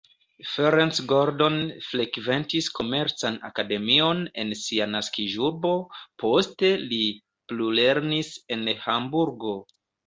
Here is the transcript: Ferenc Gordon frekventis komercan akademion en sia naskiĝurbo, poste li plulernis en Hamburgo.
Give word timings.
Ferenc 0.51 1.01
Gordon 1.11 1.57
frekventis 1.87 2.69
komercan 2.79 3.37
akademion 3.51 4.25
en 4.45 4.57
sia 4.63 4.89
naskiĝurbo, 4.97 5.77
poste 6.25 6.75
li 6.89 7.03
plulernis 7.53 8.35
en 8.59 8.71
Hamburgo. 8.89 9.59